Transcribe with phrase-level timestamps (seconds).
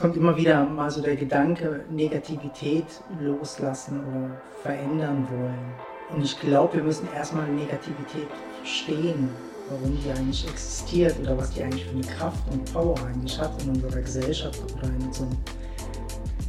[0.00, 2.86] kommt immer wieder mal so der Gedanke, Negativität
[3.20, 5.74] loslassen oder verändern wollen.
[6.14, 9.28] Und ich glaube, wir müssen erstmal Negativität verstehen,
[9.68, 13.62] warum die eigentlich existiert oder was die eigentlich für eine Kraft und Power eigentlich hat
[13.62, 15.30] in unserer Gesellschaft oder in unserem,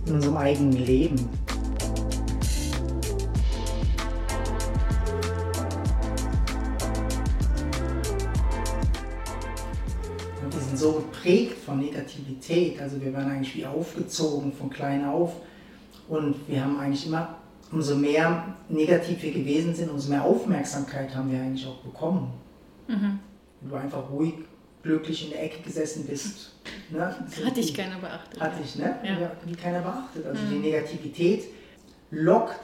[0.05, 1.29] in unserem eigenen Leben.
[10.82, 12.81] So geprägt von Negativität.
[12.81, 15.34] Also wir werden eigentlich wie aufgezogen von klein auf.
[16.09, 17.38] Und wir haben eigentlich immer,
[17.71, 22.34] umso mehr negativ wir gewesen sind, umso mehr Aufmerksamkeit haben wir eigentlich auch bekommen.
[22.88, 23.20] Mhm.
[23.62, 24.34] Wenn du einfach ruhig,
[24.84, 26.54] glücklich in der Ecke gesessen bist.
[26.90, 27.16] Ne?
[27.29, 28.41] So Hatte ich keiner beachtet.
[28.41, 28.95] Hatte ich, ne?
[29.04, 29.20] Ja.
[29.20, 30.26] ja wie keiner beachtet.
[30.26, 30.49] Also mhm.
[30.49, 31.43] die Negativität
[32.09, 32.59] lockt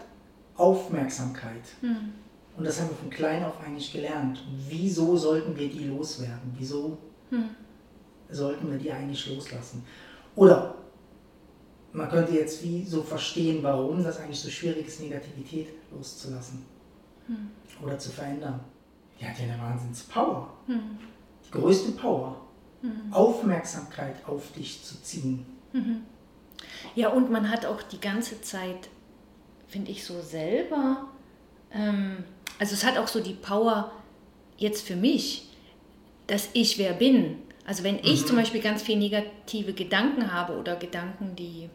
[0.55, 1.62] Aufmerksamkeit.
[1.81, 2.13] Mhm.
[2.57, 4.43] Und das haben wir von klein auf eigentlich gelernt.
[4.49, 6.55] Und wieso sollten wir die loswerden?
[6.57, 6.98] Wieso
[7.29, 7.49] mhm
[8.30, 9.84] sollten wir die eigentlich loslassen.
[10.35, 10.76] Oder
[11.94, 16.66] man könnte jetzt wie so verstehen, warum das eigentlich so schwierig ist, Negativität loszulassen
[17.27, 17.49] hm.
[17.84, 18.60] oder zu verändern.
[19.20, 20.54] Die hat ja eine Wahnsinns-Power.
[20.68, 20.98] Hm.
[21.46, 22.40] Die größte Power.
[22.82, 23.12] Hm.
[23.12, 25.46] Aufmerksamkeit auf dich zu ziehen.
[25.73, 26.04] Mhm.
[26.96, 28.90] Ja, und man hat auch die ganze Zeit,
[29.68, 31.07] finde ich, so selber,
[31.71, 32.23] ähm,
[32.60, 33.91] also es hat auch so die Power
[34.57, 35.49] jetzt für mich,
[36.27, 38.26] dass ich wer bin also wenn ich mhm.
[38.27, 41.70] zum Beispiel ganz viele negative Gedanken habe oder Gedanken, die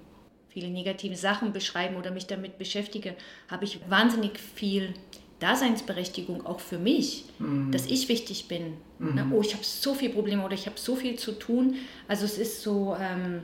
[0.48, 3.14] viele negative Sachen beschreiben oder mich damit beschäftige,
[3.48, 4.94] habe ich wahnsinnig viel
[5.38, 7.70] Daseinsberechtigung auch für mich, mhm.
[7.72, 8.74] dass ich wichtig bin.
[8.98, 9.32] Mhm.
[9.34, 11.76] Oh, ich habe so viele Probleme oder ich habe so viel zu tun.
[12.08, 13.42] Also es ist so ähm,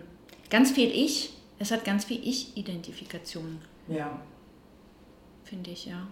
[0.48, 1.34] ganz viel Ich.
[1.58, 3.58] Es hat ganz viel Ich-Identifikation.
[3.88, 4.22] Ja.
[5.44, 6.06] Finde ich, ja.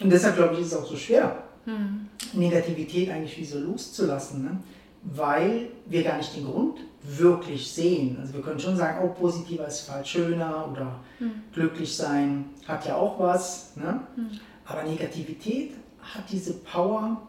[0.00, 2.08] Und deshalb glaube ich, ist es auch so schwer, hm.
[2.32, 4.44] Negativität eigentlich wie so loszulassen.
[4.44, 4.62] Ne?
[5.14, 8.18] Weil wir gar nicht den Grund wirklich sehen.
[8.20, 11.42] Also wir können schon sagen, oh, positiver ist falsch schöner oder mhm.
[11.52, 13.76] glücklich sein hat ja auch was.
[13.76, 14.00] Ne?
[14.16, 14.30] Mhm.
[14.64, 17.22] Aber Negativität hat diese Power,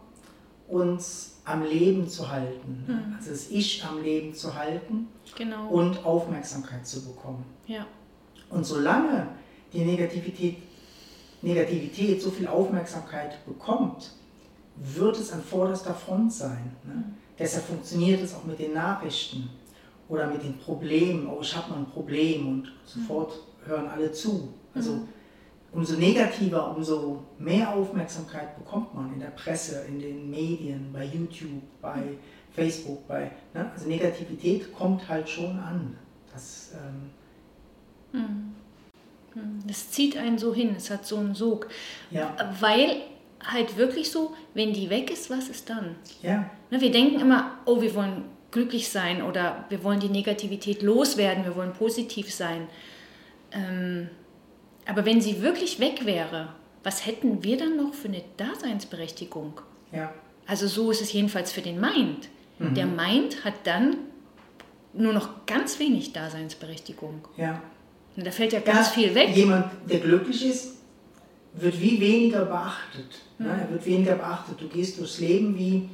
[0.68, 2.84] uns am Leben zu halten.
[2.86, 3.16] Mhm.
[3.16, 5.68] Also das Ich am Leben zu halten genau.
[5.68, 7.44] und Aufmerksamkeit zu bekommen.
[7.66, 7.86] Ja.
[8.50, 9.26] Und solange
[9.72, 10.58] die Negativität,
[11.42, 14.12] Negativität so viel Aufmerksamkeit bekommt,
[14.76, 16.72] wird es an vorderster Front sein.
[16.84, 17.04] Ne?
[17.40, 19.48] Deshalb funktioniert es auch mit den Nachrichten
[20.10, 21.26] oder mit den Problemen.
[21.26, 23.32] Oh, ich habe mal ein Problem und sofort
[23.64, 24.52] hören alle zu.
[24.74, 25.08] Also mhm.
[25.72, 31.62] umso negativer, umso mehr Aufmerksamkeit bekommt man in der Presse, in den Medien, bei YouTube,
[31.80, 32.18] bei mhm.
[32.52, 33.70] Facebook, bei ne?
[33.72, 35.96] also Negativität kommt halt schon an.
[36.34, 36.72] Das,
[38.12, 39.62] ähm, mhm.
[39.66, 41.68] das zieht einen so hin, es hat so einen Sog.
[42.10, 42.36] Ja.
[42.60, 42.96] Weil
[43.42, 45.96] halt wirklich so, wenn die weg ist, was ist dann?
[46.20, 46.50] Ja.
[46.70, 51.44] Ne, wir denken immer, oh, wir wollen glücklich sein oder wir wollen die Negativität loswerden,
[51.44, 52.66] wir wollen positiv sein.
[53.52, 54.08] Ähm,
[54.86, 56.48] aber wenn sie wirklich weg wäre,
[56.82, 59.60] was hätten wir dann noch für eine Daseinsberechtigung?
[59.92, 60.12] Ja.
[60.46, 62.28] Also so ist es jedenfalls für den Mind.
[62.58, 62.74] Mhm.
[62.74, 63.96] Der Mind hat dann
[64.92, 67.28] nur noch ganz wenig Daseinsberechtigung.
[67.36, 67.62] Ja.
[68.16, 69.30] Und da fällt ja ganz ja, viel weg.
[69.34, 70.78] Jemand, der glücklich ist,
[71.54, 73.20] wird wie weniger beachtet.
[73.38, 73.46] Mhm.
[73.46, 73.60] Ne?
[73.62, 74.60] Er wird weniger beachtet.
[74.60, 75.88] Du gehst durchs Leben wie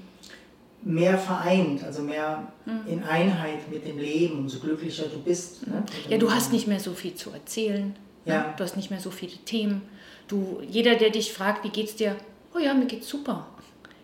[0.83, 2.93] mehr vereint, also mehr mhm.
[2.93, 5.67] in Einheit mit dem Leben, umso glücklicher du bist.
[5.67, 5.85] Ne?
[6.09, 7.95] Ja, du hast nicht mehr so viel zu erzählen.
[8.25, 8.35] Ne?
[8.35, 8.55] Ja.
[8.57, 9.83] Du hast nicht mehr so viele Themen.
[10.29, 12.17] Du, jeder, der dich fragt, wie geht's dir?
[12.55, 13.47] Oh ja, mir geht's super.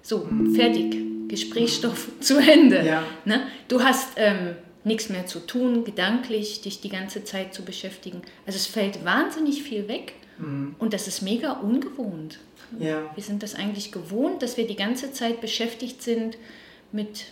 [0.03, 0.55] So, mhm.
[0.55, 0.97] fertig.
[1.29, 2.21] Gesprächsstoff mhm.
[2.21, 2.85] zu Ende.
[2.85, 3.05] Ja.
[3.25, 3.43] Ne?
[3.69, 8.23] Du hast ähm, nichts mehr zu tun, gedanklich, dich die ganze Zeit zu beschäftigen.
[8.47, 10.77] Also es fällt wahnsinnig viel weg mhm.
[10.79, 12.39] und das ist mega ungewohnt.
[12.79, 13.03] Ja.
[13.15, 16.39] Wir sind das eigentlich gewohnt, dass wir die ganze Zeit beschäftigt sind
[16.91, 17.27] mit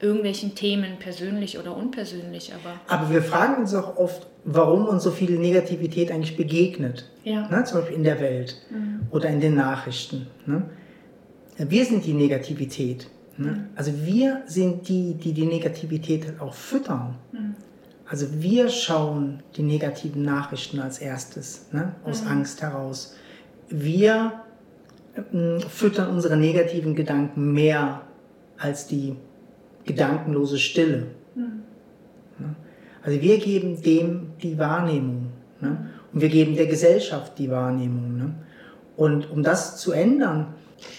[0.00, 2.52] irgendwelchen Themen, persönlich oder unpersönlich.
[2.54, 7.08] Aber, aber wir fragen uns auch oft, warum uns so viel Negativität eigentlich begegnet.
[7.24, 7.48] Ja.
[7.48, 7.64] Ne?
[7.64, 9.06] Zum Beispiel in der Welt mhm.
[9.10, 10.26] oder in den Nachrichten.
[10.44, 10.62] Ne?
[11.58, 13.08] Wir sind die Negativität.
[13.38, 13.52] Ne?
[13.52, 13.64] Mhm.
[13.74, 17.16] Also wir sind die, die die Negativität auch füttern.
[17.32, 17.54] Mhm.
[18.08, 21.94] Also wir schauen die negativen Nachrichten als erstes, ne?
[22.04, 22.28] aus mhm.
[22.28, 23.16] Angst heraus.
[23.68, 24.44] Wir
[25.14, 28.02] äh, füttern unsere negativen Gedanken mehr
[28.58, 29.16] als die
[29.84, 31.06] gedankenlose Stille.
[31.34, 31.62] Mhm.
[33.02, 35.28] Also wir geben dem die Wahrnehmung
[35.60, 35.90] ne?
[36.12, 38.16] und wir geben der Gesellschaft die Wahrnehmung.
[38.18, 38.34] Ne?
[38.96, 40.54] Und um das zu ändern.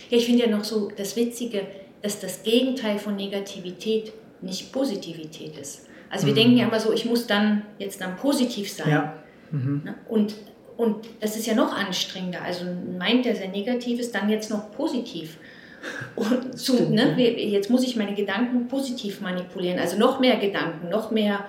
[0.10, 1.64] Ja, ich finde ja noch so das Witzige,
[2.02, 5.88] dass das Gegenteil von Negativität nicht Positivität ist.
[6.10, 6.38] Also wir mhm.
[6.38, 8.90] denken ja immer so, ich muss dann jetzt dann positiv sein.
[8.90, 9.14] Ja.
[9.52, 9.82] Mhm.
[9.86, 9.96] Ne?
[10.08, 10.36] Und,
[10.78, 12.42] und das ist ja noch anstrengender.
[12.44, 12.66] Also
[12.98, 15.38] meint der sehr negativ ist, dann jetzt noch positiv.
[16.16, 21.12] Und zu, ne, jetzt muss ich meine Gedanken positiv manipulieren, also noch mehr Gedanken, noch
[21.12, 21.46] mehr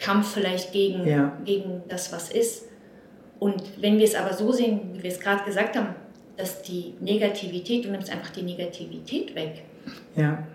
[0.00, 1.38] Kampf vielleicht gegen, Ja.
[1.44, 2.66] gegen das, was ist.
[3.38, 5.94] Und wenn wir es aber so sehen, wie wir es gerade gesagt haben,
[6.36, 9.62] dass die Negativität, du nimmst einfach die Negativität weg.
[10.16, 10.46] Ja.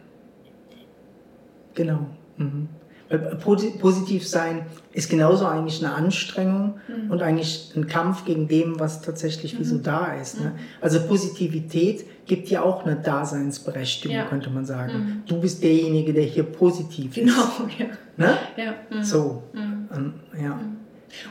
[1.74, 2.08] Genau.
[2.38, 2.70] Mhm.
[3.18, 7.12] Posi- positiv sein ist genauso eigentlich eine Anstrengung Mhm.
[7.12, 10.40] und eigentlich ein Kampf gegen dem, was tatsächlich so da ist.
[10.40, 10.54] Ne?
[10.82, 14.26] Also Positivität gibt ja auch eine Daseinsberechtigung, Ja.
[14.26, 15.24] könnte man sagen.
[15.28, 17.60] Du bist derjenige, der hier positiv Genau, ist.
[17.80, 17.86] ja.
[18.18, 18.38] Ne?
[18.58, 18.74] ja.
[18.90, 19.04] mhm.
[19.04, 19.44] So.
[19.56, 20.60] Ähm, ja.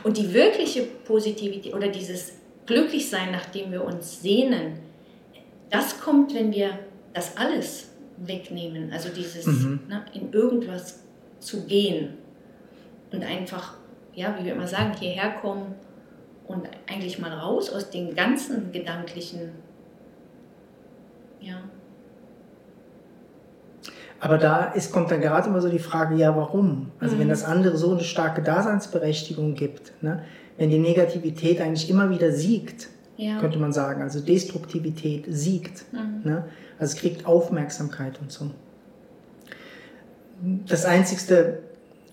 [0.03, 2.33] Und die wirkliche Positivität oder dieses
[2.65, 4.73] Glücklichsein, nach dem wir uns sehnen,
[5.69, 6.69] das kommt, wenn wir
[7.13, 8.91] das alles wegnehmen.
[8.93, 9.79] Also dieses Mhm.
[9.89, 10.99] ne, in irgendwas
[11.43, 12.17] zu gehen
[13.11, 13.75] und einfach,
[14.13, 15.75] ja, wie wir immer sagen, hierher kommen
[16.47, 19.51] und eigentlich mal raus aus den ganzen gedanklichen,
[21.39, 21.61] ja,
[24.23, 26.91] Aber da ist, kommt dann gerade immer so die Frage, ja, warum?
[27.01, 27.19] Also Mhm.
[27.19, 30.23] wenn das andere so eine starke Daseinsberechtigung gibt, ne?
[30.57, 32.87] wenn die Negativität eigentlich immer wieder siegt,
[33.17, 33.37] ja.
[33.41, 36.21] könnte man sagen, also Destruktivität siegt, Mhm.
[36.23, 36.45] ne?
[36.79, 38.51] also es kriegt Aufmerksamkeit und so.
[40.67, 41.59] Das Einzigste,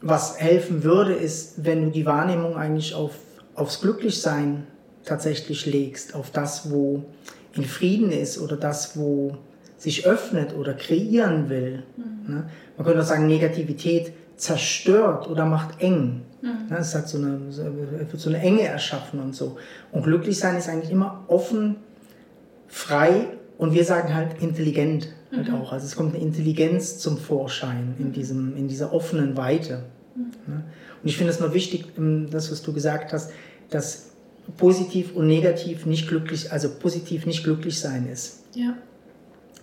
[0.00, 3.12] was helfen würde, ist, wenn du die Wahrnehmung eigentlich auf,
[3.54, 4.66] aufs Glücklichsein
[5.04, 7.04] tatsächlich legst, auf das, wo
[7.54, 9.36] in Frieden ist oder das, wo
[9.76, 11.82] sich öffnet oder kreieren will.
[12.28, 12.44] Ne?
[12.76, 16.22] Man könnte auch sagen, Negativität zerstört oder macht eng.
[16.42, 16.76] Ne?
[16.78, 19.56] Es hat so eine, wird so eine Enge erschaffen und so.
[19.90, 21.76] Und glücklich sein ist eigentlich immer offen,
[22.68, 23.26] frei
[23.58, 25.72] und wir sagen halt intelligent halt auch.
[25.72, 29.84] Also es kommt eine Intelligenz zum Vorschein in, diesem, in dieser offenen Weite.
[30.46, 30.64] Ne?
[31.02, 33.32] Und ich finde es nur wichtig, ähm, das, was du gesagt hast,
[33.70, 34.10] dass
[34.56, 38.44] positiv und negativ nicht glücklich, also positiv nicht glücklich sein ist.
[38.54, 38.74] ja.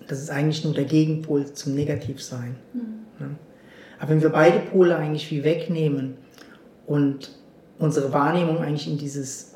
[0.07, 2.55] Das ist eigentlich nur der Gegenpol zum Negativsein.
[3.19, 3.35] Ne?
[3.99, 6.13] Aber wenn wir beide Pole eigentlich wie wegnehmen
[6.85, 7.31] und
[7.77, 9.55] unsere Wahrnehmung eigentlich in dieses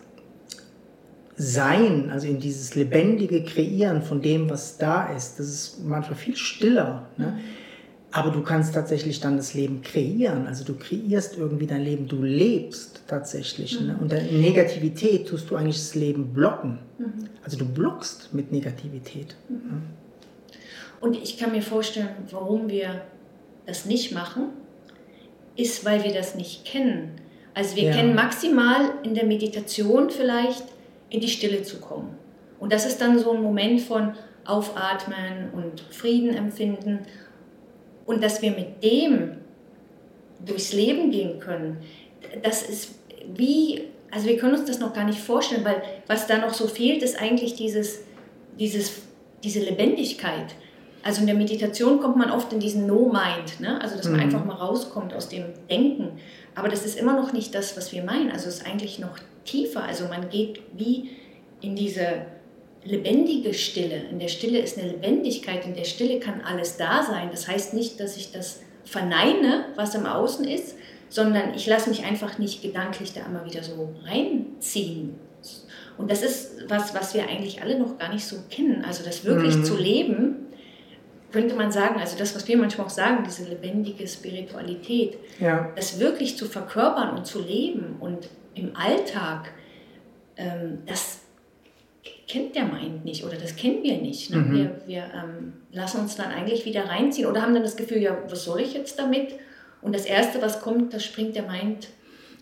[1.41, 6.35] Sein, also in dieses lebendige Kreieren von dem, was da ist, das ist manchmal viel
[6.35, 7.07] stiller.
[7.17, 7.39] Ne?
[8.11, 10.45] Aber du kannst tatsächlich dann das Leben kreieren.
[10.45, 13.79] Also du kreierst irgendwie dein Leben, du lebst tatsächlich.
[13.81, 13.97] Ne?
[13.99, 16.77] Und in Negativität tust du eigentlich das Leben blocken.
[17.43, 19.35] Also du blockst mit Negativität.
[20.99, 23.01] Und ich kann mir vorstellen, warum wir
[23.65, 24.43] das nicht machen,
[25.55, 27.11] ist, weil wir das nicht kennen.
[27.53, 27.93] Also wir Ja.
[27.93, 30.63] kennen maximal in der Meditation vielleicht
[31.11, 32.17] in die Stille zu kommen.
[32.59, 34.13] Und das ist dann so ein Moment von
[34.45, 36.99] Aufatmen und Frieden empfinden.
[38.05, 39.37] Und dass wir mit dem
[40.43, 41.77] durchs Leben gehen können,
[42.41, 42.95] das ist
[43.35, 46.67] wie, also wir können uns das noch gar nicht vorstellen, weil was da noch so
[46.67, 48.01] fehlt, ist eigentlich dieses,
[48.59, 49.03] dieses,
[49.43, 50.55] diese Lebendigkeit.
[51.03, 53.81] Also in der Meditation kommt man oft in diesen No-Mind, ne?
[53.81, 54.25] also dass man Mhm.
[54.25, 56.19] einfach mal rauskommt aus dem Denken.
[56.55, 58.31] Aber das ist immer noch nicht das, was wir meinen.
[58.31, 59.83] Also es ist eigentlich noch tiefer.
[59.83, 61.11] Also man geht wie
[61.61, 62.25] in diese
[62.83, 64.01] lebendige Stille.
[64.09, 67.29] In der Stille ist eine Lebendigkeit, in der Stille kann alles da sein.
[67.31, 70.75] Das heißt nicht, dass ich das verneine, was im Außen ist,
[71.09, 75.15] sondern ich lasse mich einfach nicht gedanklich da immer wieder so reinziehen.
[75.97, 78.83] Und das ist was, was wir eigentlich alle noch gar nicht so kennen.
[78.83, 79.63] Also das wirklich Mhm.
[79.65, 80.35] zu leben,
[81.31, 85.71] könnte man sagen, also das, was wir manchmal auch sagen, diese lebendige Spiritualität, Ja.
[85.75, 89.51] das wirklich zu verkörpern und zu leben und im Alltag,
[90.37, 91.21] ähm, das
[92.27, 94.31] kennt der Mind nicht oder das kennen wir nicht.
[94.31, 94.37] Ne?
[94.37, 94.53] Mhm.
[94.53, 98.17] Wir, wir ähm, lassen uns dann eigentlich wieder reinziehen oder haben dann das Gefühl, ja,
[98.29, 99.35] was soll ich jetzt damit?
[99.81, 101.89] Und das Erste, was kommt, das springt der Mind.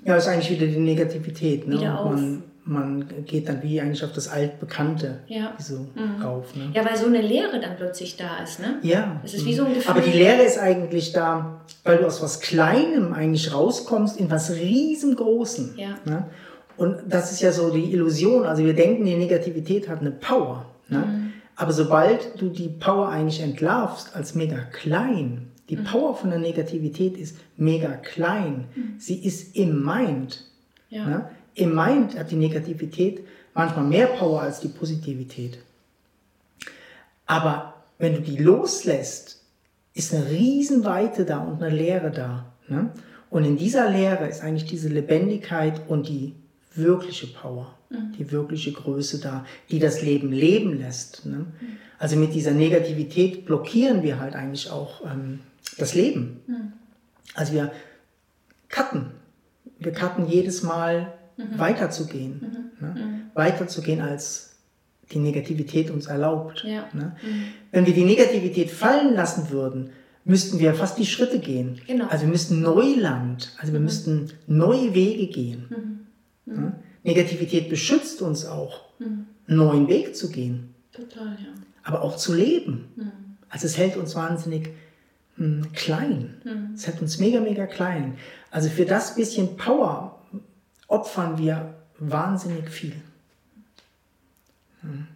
[0.06, 1.68] Ja, ist eigentlich wieder die Negativität.
[1.68, 1.76] Ne?
[1.76, 5.54] Wieder Und man, man geht dann wie eigentlich auf das Altbekannte Ja.
[5.58, 6.22] so Mhm.
[6.22, 6.56] rauf.
[6.56, 6.70] Ne?
[6.74, 8.60] ja, weil so eine Leere dann plötzlich da ist.
[8.60, 8.78] Ne?
[8.84, 9.20] Ja.
[9.24, 9.92] Es ist wie so ein Gefühl.
[9.92, 14.52] Aber die Lehre ist eigentlich da, weil du aus was Kleinem eigentlich rauskommst in was
[14.52, 15.74] riesengroßen.
[15.78, 15.96] Ja.
[16.06, 16.26] Ne?
[16.78, 18.46] Und das ist ja so die Illusion.
[18.46, 20.66] Also wir denken, die Negativität hat eine Power.
[20.88, 20.98] Ne?
[21.00, 21.34] Mhm.
[21.56, 25.84] Aber sobald du die Power eigentlich entlarvst als mega klein, die Mhm.
[25.86, 28.66] Power von der Negativität ist mega klein.
[28.98, 30.46] Sie ist im Mind.
[30.90, 31.06] Ja.
[31.06, 31.26] Ne?
[31.56, 35.60] Im Mind hat die Negativität manchmal mehr Power als die Positivität.
[37.26, 39.42] Aber wenn du die loslässt,
[39.94, 42.46] ist eine Riesenweite da und eine Leere da.
[42.68, 42.92] Ne?
[43.30, 46.34] Und in dieser Leere ist eigentlich diese Lebendigkeit und die
[46.74, 47.76] wirkliche Power,
[48.18, 51.26] die wirkliche Größe da, die das Leben leben lässt.
[51.26, 51.46] Ne?
[51.98, 55.42] Also mit dieser Negativität blockieren wir halt eigentlich auch ähm,
[55.78, 56.40] das Leben.
[57.36, 57.72] Also wir
[58.70, 59.12] cutten.
[59.80, 61.14] Wir cutten jedes Mal
[61.58, 62.72] weiterzugehen.
[62.80, 63.22] Ne?
[63.34, 64.50] Weiterzugehen, als
[65.12, 66.64] die Negativität uns erlaubt.
[66.66, 66.88] Ja.
[66.94, 67.16] Ne?
[67.72, 69.90] Wenn wir die Negativität fallen lassen würden,
[70.26, 71.82] müssten wir fast die Schritte gehen.
[71.88, 72.08] Genau.
[72.08, 76.06] Also wir müssten Neuland, also wir müssten neue Wege gehen.
[76.46, 76.74] Ja?
[77.04, 81.48] Negativität beschützt uns auch, einen neuen Weg zu gehen, Total, ja.
[81.84, 82.86] aber auch zu leben.
[83.50, 84.70] Also es hält uns wahnsinnig
[85.38, 86.36] hm, klein.
[86.76, 88.18] Es hält uns mega, mega klein.
[88.52, 90.19] Also für das bisschen Power
[90.90, 92.96] opfern wir wahnsinnig viel.
[94.82, 95.08] Hm.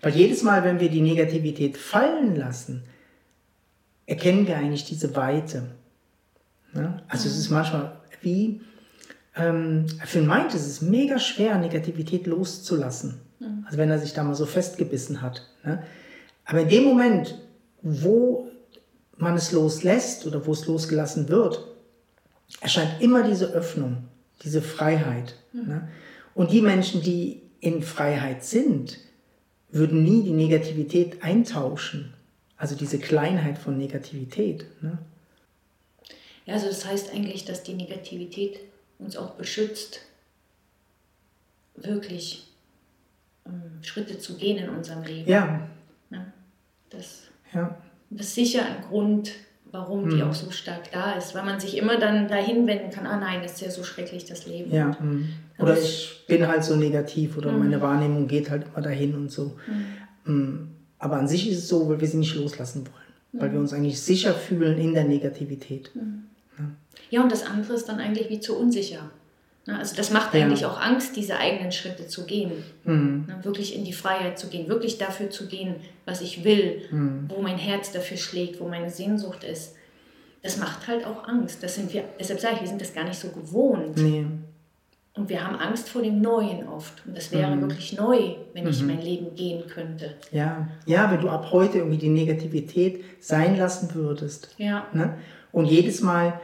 [0.00, 2.82] Weil jedes Mal, wenn wir die Negativität fallen lassen,
[4.06, 5.70] erkennen wir eigentlich diese Weite.
[6.74, 7.00] Ja?
[7.06, 8.62] Also es ist manchmal wie,
[9.36, 13.20] ähm, für Mind ist es mega schwer, Negativität loszulassen.
[13.64, 15.48] Also wenn er sich da mal so festgebissen hat.
[15.64, 15.82] Ne?
[16.44, 17.38] Aber in dem Moment,
[17.82, 18.48] wo
[19.16, 21.64] man es loslässt oder wo es losgelassen wird,
[22.60, 24.04] erscheint immer diese Öffnung,
[24.42, 25.36] diese Freiheit.
[25.52, 25.88] Ne?
[26.34, 28.98] Und die Menschen, die in Freiheit sind,
[29.70, 32.14] würden nie die Negativität eintauschen.
[32.56, 34.66] Also diese Kleinheit von Negativität.
[34.82, 34.98] Ne?
[36.46, 38.60] Ja, also das heißt eigentlich, dass die Negativität
[38.98, 40.00] uns auch beschützt,
[41.74, 42.48] wirklich
[43.46, 45.28] ähm, Schritte zu gehen in unserem Leben.
[45.28, 45.68] Ja,
[46.12, 46.30] Ne?
[46.90, 47.22] Das,
[47.54, 47.76] ja,
[48.10, 49.32] das ist sicher ein Grund,
[49.70, 50.22] warum die Mhm.
[50.24, 53.40] auch so stark da ist, weil man sich immer dann dahin wenden kann, ah nein,
[53.42, 54.70] das ist ja so schrecklich, das Leben.
[54.74, 54.88] ja.
[55.00, 55.28] mm.
[55.58, 57.58] Oder ich bin halt so negativ oder Mhm.
[57.60, 59.56] meine Wahrnehmung geht halt immer dahin und so.
[60.26, 60.68] Mm.
[60.98, 63.40] Aber an sich ist es so, weil wir sie nicht loslassen wollen.
[63.42, 65.90] Weil wir uns eigentlich sicher fühlen in der Negativität.
[67.10, 69.10] Ja, und das andere ist dann eigentlich wie zu unsicher.
[69.66, 69.78] Ne?
[69.78, 70.44] Also das macht Ja.
[70.44, 72.50] eigentlich auch Angst, diese eigenen Schritte zu gehen.
[72.84, 73.26] Mhm.
[73.42, 77.26] Wirklich in die Freiheit zu gehen, wirklich dafür zu gehen, was ich will, Mhm.
[77.28, 79.74] wo mein Herz dafür schlägt, wo meine Sehnsucht ist.
[80.42, 81.62] Das macht halt auch Angst.
[81.62, 83.96] Das sind wir, deshalb sage ich, wir sind das gar nicht so gewohnt.
[83.96, 84.26] Nee.
[85.14, 87.06] Und wir haben Angst vor dem Neuen oft.
[87.06, 87.60] Und das wäre Mhm.
[87.60, 90.14] wirklich neu, wenn ich mein Leben gehen könnte.
[90.32, 90.66] Ja.
[90.86, 94.54] ja, wenn du ab heute irgendwie die Negativität sein lassen würdest.
[94.58, 95.18] Ja, Ne?
[95.52, 96.40] Und jedes Mal,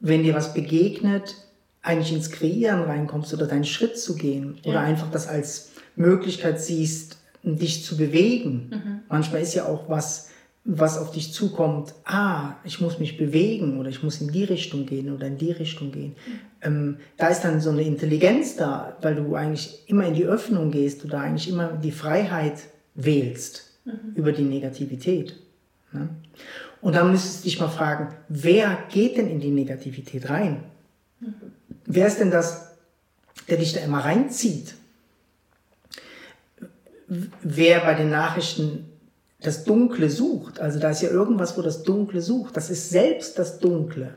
[0.00, 1.34] wenn dir was begegnet,
[1.82, 4.80] eigentlich ins Kreieren reinkommst oder deinen Schritt zu gehen oder Ja.
[4.82, 8.70] einfach das als Möglichkeit siehst, dich zu bewegen.
[8.70, 9.00] Mhm.
[9.08, 10.28] Manchmal ist ja auch was,
[10.64, 14.84] was auf dich zukommt, ah, ich muss mich bewegen oder ich muss in die Richtung
[14.84, 16.14] gehen oder in die Richtung gehen.
[16.60, 20.70] Ähm, da ist dann so eine Intelligenz da, weil du eigentlich immer in die Öffnung
[20.70, 22.58] gehst oder eigentlich immer die Freiheit
[22.94, 23.70] wählst
[24.14, 25.36] über die Negativität.
[25.92, 26.10] Ne?
[26.82, 30.64] Und dann müsstest du dich mal fragen, wer geht denn in die Negativität rein?
[31.92, 32.68] Wer ist denn das,
[33.48, 34.74] der dich da immer reinzieht?
[37.08, 38.88] Wer bei den Nachrichten
[39.40, 43.40] das Dunkle sucht, also da ist ja irgendwas, wo das Dunkle sucht, das ist selbst
[43.40, 44.14] das Dunkle,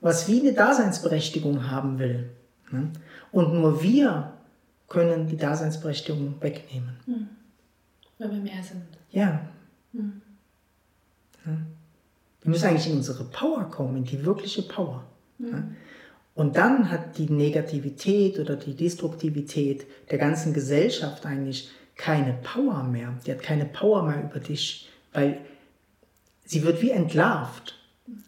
[0.00, 2.30] was wie eine Daseinsberechtigung haben will.
[2.70, 2.92] ne?
[3.32, 4.34] Und nur wir
[4.88, 6.96] können die Daseinsberechtigung wegnehmen.
[8.18, 8.84] weil wir mehr sind.
[9.10, 9.48] Ja.
[9.92, 11.52] Ja.
[12.42, 15.04] Wir müssen eigentlich in unsere Power kommen, in die wirkliche Power.
[15.40, 15.64] Ja.
[16.38, 23.12] Und dann hat die Negativität oder die Destruktivität der ganzen Gesellschaft eigentlich keine Power mehr.
[23.26, 25.40] Die hat keine Power mehr über dich, weil
[26.44, 27.74] sie wird wie entlarvt.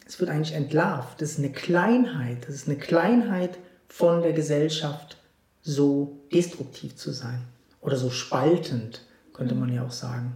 [0.08, 1.22] Es wird eigentlich entlarvt.
[1.22, 2.48] Das ist eine Kleinheit.
[2.48, 5.16] Das ist eine Kleinheit von der Gesellschaft,
[5.62, 7.44] so destruktiv zu sein.
[7.80, 10.34] Oder so spaltend, könnte man ja auch sagen.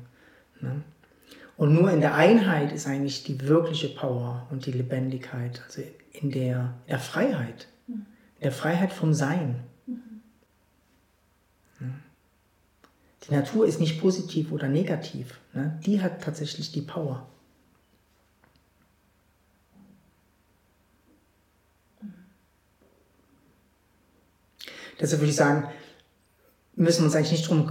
[0.61, 0.81] Ne?
[1.57, 5.83] Und nur in der Einheit ist eigentlich die wirkliche Power und die Lebendigkeit, also
[6.15, 8.07] in der, der Freiheit, in
[8.43, 9.65] der Freiheit vom Sein.
[11.81, 11.87] Ja.
[13.27, 15.79] Die Natur ist nicht positiv oder negativ, ne?
[15.85, 17.29] die hat tatsächlich die Power.
[25.01, 25.69] Deshalb würde ich sagen,
[26.77, 27.67] müssen wir uns eigentlich nicht darum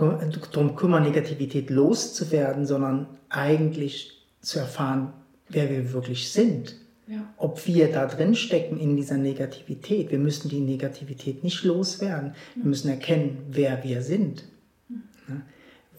[0.52, 5.14] drum kümmern, Negativität loszuwerden, sondern eigentlich zu erfahren,
[5.48, 6.83] wer wir wirklich sind.
[7.08, 7.34] Ja.
[7.38, 10.10] Ob wir da drin stecken in dieser Negativität.
[10.12, 12.34] Wir müssen die Negativität nicht loswerden.
[12.56, 14.46] Wir müssen erkennen, wer wir sind.
[14.90, 15.42] Ja?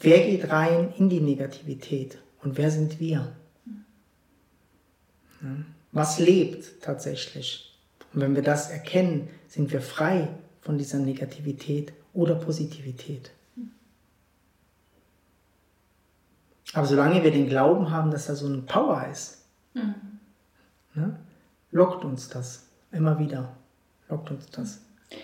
[0.01, 3.33] Wer geht rein in die Negativität und wer sind wir?
[5.43, 5.49] Ja?
[5.93, 7.79] Was lebt tatsächlich?
[8.13, 10.29] Und wenn wir das erkennen, sind wir frei
[10.61, 13.31] von dieser Negativität oder Positivität.
[16.73, 19.45] Aber solange wir den Glauben haben, dass da so eine Power ist,
[20.95, 21.17] ne,
[21.73, 23.55] lockt uns das immer wieder.
[24.09, 24.81] Lockt uns das.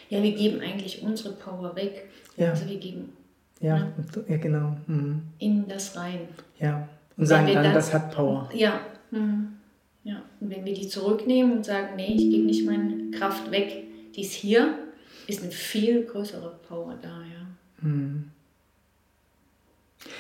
[0.09, 2.09] Ja, wir geben eigentlich unsere Power weg.
[2.37, 2.51] Ja.
[2.51, 3.13] Also wir geben
[3.61, 3.89] Ja,
[4.29, 4.77] ja genau.
[4.87, 5.23] Mhm.
[5.39, 6.29] in das rein.
[6.59, 6.89] Ja.
[7.17, 8.49] Und sagen dann, dann- das hat Power.
[8.55, 8.81] Ja.
[9.11, 9.57] Mhm.
[10.05, 10.23] ja.
[10.41, 13.85] Und wenn wir die zurücknehmen und sagen, nee, ich gebe nicht meine Kraft weg,
[14.15, 14.79] die ist hier
[15.27, 17.47] ist eine viel größere Power da, ja.
[17.83, 18.31] Hm.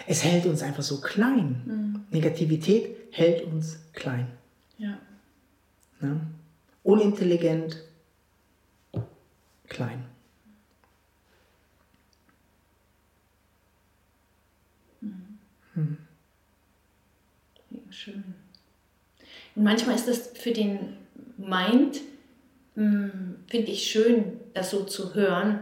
[0.07, 1.63] Es hält uns einfach so klein.
[1.65, 2.01] Mhm.
[2.11, 4.29] Negativität hält uns klein.
[4.79, 4.99] Ja.
[6.01, 6.21] Ne?
[6.83, 7.77] Unintelligent,
[9.69, 10.05] klein.
[17.71, 18.25] Ja, schön.
[19.55, 20.97] Und manchmal ist das für den
[21.37, 22.01] Mind,
[22.75, 25.61] hm, finde ich schön, das so zu hören,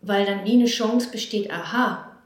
[0.00, 2.16] weil dann wie eine Chance besteht, aha,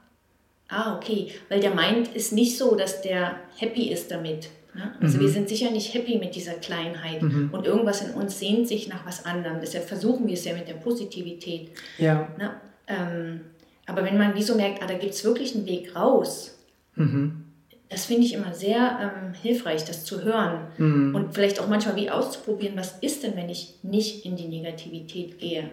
[0.67, 4.49] ah, okay, weil der Mind ist nicht so, dass der happy ist damit.
[4.77, 4.93] Ne?
[5.01, 5.21] Also mhm.
[5.21, 7.49] wir sind sicher nicht happy mit dieser Kleinheit mhm.
[7.51, 9.57] und irgendwas in uns sehnt sich nach was anderem.
[9.59, 11.71] Deshalb versuchen wir es ja mit der Positivität.
[11.97, 12.27] Ja.
[12.37, 12.51] Ne?
[12.87, 13.41] Ähm,
[13.85, 16.57] aber wenn man wie so merkt, ah, da gibt es wirklich einen Weg raus,
[16.95, 17.45] mhm.
[17.89, 21.15] das finde ich immer sehr ähm, hilfreich, das zu hören mhm.
[21.15, 25.39] und vielleicht auch manchmal wie auszuprobieren, was ist denn, wenn ich nicht in die Negativität
[25.39, 25.69] gehe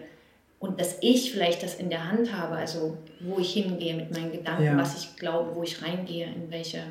[0.59, 4.31] und dass ich vielleicht das in der Hand habe, also wo ich hingehe mit meinen
[4.31, 4.77] Gedanken, ja.
[4.77, 6.81] was ich glaube, wo ich reingehe, in welche.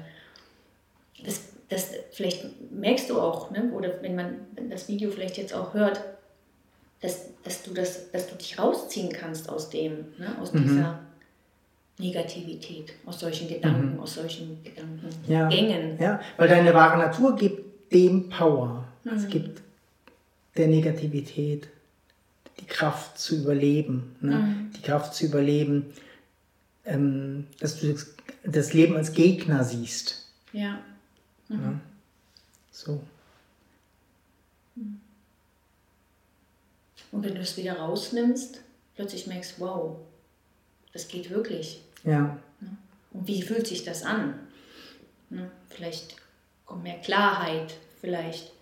[1.25, 3.71] Das, das vielleicht merkst du auch, ne?
[3.73, 4.37] oder wenn man
[4.71, 6.01] das Video vielleicht jetzt auch hört,
[7.01, 10.37] dass, dass, du, das, dass du dich rausziehen kannst aus dem, ne?
[10.41, 10.63] aus mhm.
[10.63, 11.01] dieser
[11.99, 14.01] Negativität, aus solchen Gedanken, mhm.
[14.01, 15.99] aus solchen Gedankengängen.
[15.99, 16.05] Ja.
[16.05, 18.85] ja, weil deine wahre Natur gibt dem Power.
[19.05, 19.13] Mhm.
[19.13, 19.63] Es gibt
[20.57, 21.69] der Negativität
[22.61, 24.17] die Kraft zu überleben.
[24.21, 24.37] Ne?
[24.37, 24.73] Mhm.
[24.77, 25.87] Die Kraft zu überleben,
[26.85, 27.95] ähm, dass du
[28.45, 30.29] das Leben als Gegner siehst.
[30.53, 30.79] Ja.
[31.57, 31.65] Mhm.
[31.65, 31.81] ja?
[32.71, 33.01] So.
[37.13, 38.61] Und wenn du es wieder rausnimmst,
[38.97, 39.97] plötzlich merkst, wow,
[40.93, 41.83] das geht wirklich.
[42.03, 42.37] Ja.
[43.13, 44.35] Und wie fühlt sich das an?
[45.69, 46.17] Vielleicht
[46.65, 48.53] kommt mehr Klarheit, vielleicht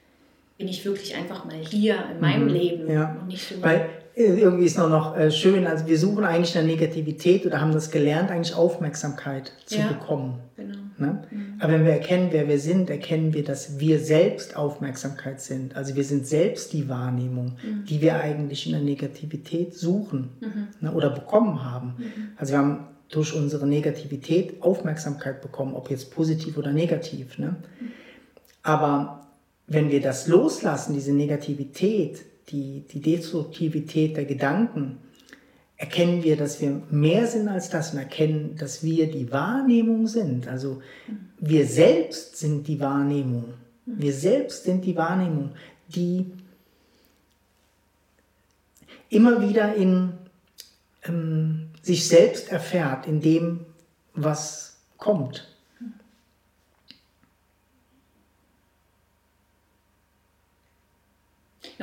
[0.58, 2.54] bin ich wirklich einfach mal hier in meinem mhm.
[2.54, 3.12] Leben ja.
[3.12, 3.60] und nicht so.
[3.62, 7.72] Weil irgendwie ist noch, noch äh, schön, also wir suchen eigentlich eine Negativität oder haben
[7.72, 10.40] das gelernt, eigentlich Aufmerksamkeit zu ja, bekommen.
[10.56, 10.78] Genau.
[10.98, 11.24] Ne?
[11.30, 11.54] Mhm.
[11.60, 15.76] Aber wenn wir erkennen, wer wir sind, erkennen wir, dass wir selbst Aufmerksamkeit sind.
[15.76, 17.84] Also wir sind selbst die Wahrnehmung, mhm.
[17.86, 20.68] die wir eigentlich in der Negativität suchen mhm.
[20.80, 21.94] ne, oder bekommen haben.
[21.98, 22.04] Mhm.
[22.36, 27.38] Also wir haben durch unsere Negativität Aufmerksamkeit bekommen, ob jetzt positiv oder negativ.
[27.38, 27.56] Ne?
[27.80, 27.88] Mhm.
[28.62, 29.26] Aber
[29.66, 34.98] wenn wir das loslassen, diese Negativität, die, die Destruktivität der Gedanken,
[35.76, 40.46] erkennen wir, dass wir mehr sind als das und erkennen, dass wir die Wahrnehmung sind.
[40.46, 40.80] Also
[41.40, 43.54] wir selbst sind die Wahrnehmung.
[43.84, 45.50] Wir selbst sind die Wahrnehmung,
[45.88, 46.30] die
[49.08, 50.12] immer wieder in
[51.04, 53.66] ähm, sich selbst erfährt, in dem,
[54.14, 55.51] was kommt.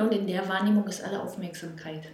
[0.00, 2.08] Ja, und in der Wahrnehmung ist alle Aufmerksamkeit.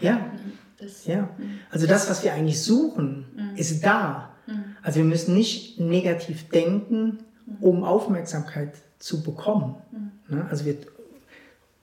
[0.00, 0.30] Ja.
[0.78, 1.28] Das, ja.
[1.70, 3.56] Also das, was wir eigentlich suchen, mhm.
[3.56, 4.30] ist da.
[4.46, 4.76] Mhm.
[4.82, 7.56] Also wir müssen nicht negativ denken, mhm.
[7.60, 9.74] um Aufmerksamkeit zu bekommen.
[9.90, 10.36] Mhm.
[10.36, 10.46] Ne?
[10.48, 10.76] Also wir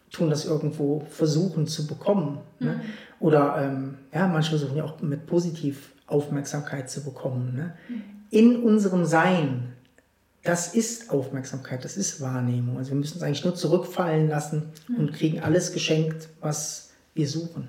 [0.09, 2.39] tun das irgendwo versuchen zu bekommen.
[2.59, 2.75] Ne?
[2.75, 2.81] Mhm.
[3.19, 7.53] Oder ähm, ja, manche versuchen ja auch mit positiv Aufmerksamkeit zu bekommen.
[7.53, 7.73] Ne?
[7.89, 8.03] Mhm.
[8.29, 9.73] In unserem Sein
[10.45, 12.77] das ist Aufmerksamkeit, das ist Wahrnehmung.
[12.77, 17.67] Also wir müssen es eigentlich nur zurückfallen lassen und kriegen alles geschenkt, was wir suchen.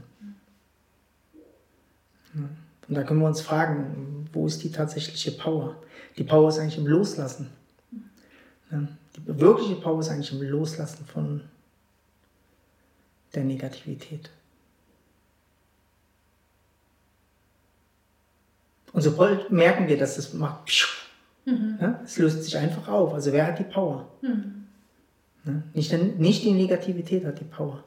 [2.34, 5.76] Und da können wir uns fragen, wo ist die tatsächliche Power?
[6.18, 7.48] Die Power ist eigentlich im Loslassen.
[8.70, 11.40] Die wirkliche Power ist eigentlich im Loslassen von
[13.34, 14.28] der Negativität.
[18.92, 21.05] Und sobald merken wir, dass es macht,
[21.46, 21.78] Mhm.
[21.80, 23.14] Ja, es löst sich einfach auf.
[23.14, 24.08] Also wer hat die Power?
[24.20, 24.66] Mhm.
[25.44, 27.82] Ja, nicht, nicht die Negativität hat die Power.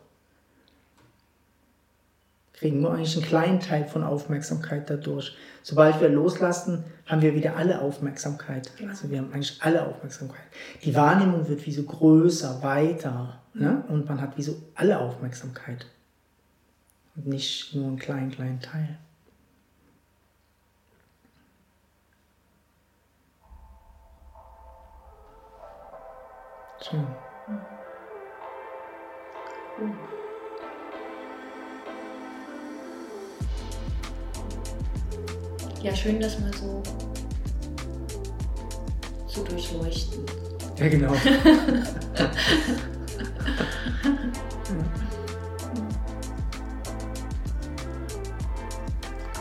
[2.54, 5.36] Kriegen nur eigentlich einen kleinen Teil von Aufmerksamkeit dadurch.
[5.64, 8.72] Sobald wir loslassen, haben wir wieder alle Aufmerksamkeit.
[8.78, 8.90] Genau.
[8.90, 10.44] Also wir haben eigentlich alle Aufmerksamkeit.
[10.84, 13.42] Die Wahrnehmung wird wie so größer, weiter.
[13.54, 13.84] Ne?
[13.88, 15.86] Und man hat wie so alle Aufmerksamkeit.
[17.16, 18.98] Und nicht nur einen kleinen, kleinen Teil.
[26.82, 27.06] Schön.
[35.82, 36.82] Ja, schön, das mal so
[39.28, 40.26] zu durchleuchten.
[40.78, 41.14] Ja, genau.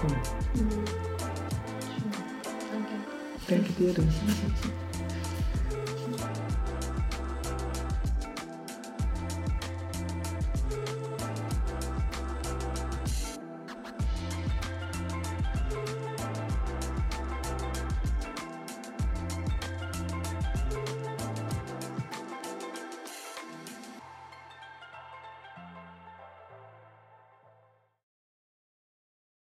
[0.01, 0.11] Cool.
[0.55, 0.85] Mhm.
[2.71, 2.93] Danke.
[3.49, 3.95] Danke dir.